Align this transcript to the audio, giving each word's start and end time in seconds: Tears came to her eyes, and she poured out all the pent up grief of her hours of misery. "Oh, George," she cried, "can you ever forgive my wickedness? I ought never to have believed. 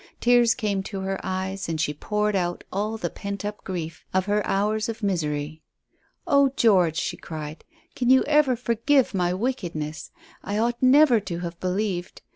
Tears 0.19 0.55
came 0.55 0.81
to 0.81 1.01
her 1.01 1.19
eyes, 1.21 1.69
and 1.69 1.79
she 1.79 1.93
poured 1.93 2.35
out 2.35 2.63
all 2.73 2.97
the 2.97 3.11
pent 3.11 3.45
up 3.45 3.63
grief 3.63 4.03
of 4.15 4.25
her 4.25 4.43
hours 4.47 4.89
of 4.89 5.03
misery. 5.03 5.61
"Oh, 6.25 6.51
George," 6.57 6.97
she 6.97 7.17
cried, 7.17 7.63
"can 7.95 8.09
you 8.09 8.23
ever 8.23 8.55
forgive 8.55 9.13
my 9.13 9.31
wickedness? 9.31 10.09
I 10.43 10.57
ought 10.57 10.81
never 10.81 11.19
to 11.19 11.41
have 11.41 11.59
believed. 11.59 12.23